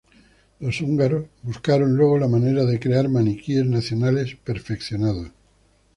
Los 0.59 0.81
húngaros 0.81 1.27
buscaron 1.43 1.95
luego 1.95 2.17
la 2.17 2.27
manera 2.27 2.65
de 2.65 2.79
crear 2.79 3.07
maniquíes 3.07 3.67
nacionales 3.67 4.35
perfeccionados. 4.43 5.29